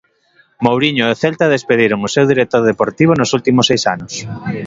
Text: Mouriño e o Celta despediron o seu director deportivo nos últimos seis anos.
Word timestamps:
Mouriño 0.65 1.03
e 1.05 1.13
o 1.13 1.19
Celta 1.23 1.53
despediron 1.55 1.99
o 2.07 2.09
seu 2.15 2.25
director 2.31 2.61
deportivo 2.71 3.11
nos 3.15 3.33
últimos 3.37 3.65
seis 3.69 3.83
anos. 3.95 4.13